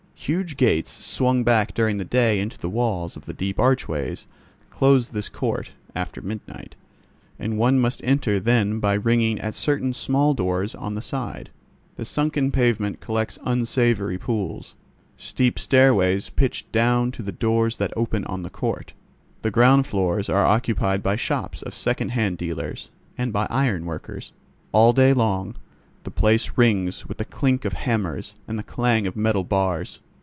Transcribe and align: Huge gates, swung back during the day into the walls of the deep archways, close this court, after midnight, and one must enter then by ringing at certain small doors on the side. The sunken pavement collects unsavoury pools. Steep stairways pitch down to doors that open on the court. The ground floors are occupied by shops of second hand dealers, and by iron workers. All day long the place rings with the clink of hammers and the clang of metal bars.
Huge 0.23 0.55
gates, 0.55 0.91
swung 0.91 1.43
back 1.43 1.73
during 1.73 1.97
the 1.97 2.05
day 2.05 2.39
into 2.39 2.55
the 2.59 2.69
walls 2.69 3.17
of 3.17 3.25
the 3.25 3.33
deep 3.33 3.59
archways, 3.59 4.27
close 4.69 5.09
this 5.09 5.29
court, 5.29 5.71
after 5.95 6.21
midnight, 6.21 6.75
and 7.39 7.57
one 7.57 7.79
must 7.79 8.01
enter 8.03 8.39
then 8.39 8.79
by 8.79 8.93
ringing 8.93 9.39
at 9.41 9.55
certain 9.55 9.93
small 9.93 10.35
doors 10.35 10.75
on 10.75 10.93
the 10.93 11.01
side. 11.01 11.49
The 11.95 12.05
sunken 12.05 12.51
pavement 12.51 12.99
collects 12.99 13.39
unsavoury 13.43 14.19
pools. 14.19 14.75
Steep 15.17 15.57
stairways 15.57 16.29
pitch 16.29 16.71
down 16.71 17.11
to 17.13 17.23
doors 17.23 17.77
that 17.77 17.91
open 17.97 18.23
on 18.25 18.43
the 18.43 18.51
court. 18.51 18.93
The 19.41 19.49
ground 19.49 19.87
floors 19.87 20.29
are 20.29 20.45
occupied 20.45 21.01
by 21.01 21.15
shops 21.15 21.63
of 21.63 21.73
second 21.73 22.09
hand 22.09 22.37
dealers, 22.37 22.91
and 23.17 23.33
by 23.33 23.47
iron 23.49 23.85
workers. 23.85 24.33
All 24.71 24.93
day 24.93 25.13
long 25.13 25.55
the 26.03 26.11
place 26.11 26.51
rings 26.57 27.07
with 27.07 27.17
the 27.17 27.25
clink 27.25 27.65
of 27.65 27.73
hammers 27.73 28.35
and 28.47 28.59
the 28.59 28.63
clang 28.63 29.07
of 29.07 29.15
metal 29.15 29.43
bars. 29.43 29.99